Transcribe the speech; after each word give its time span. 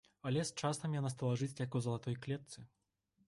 Але 0.27 0.43
з 0.49 0.53
часам 0.69 0.95
яна 0.99 1.11
стала 1.15 1.35
жыць, 1.43 1.59
як 1.65 1.77
у 1.79 1.83
залатой 1.87 2.17
клетцы. 2.27 2.59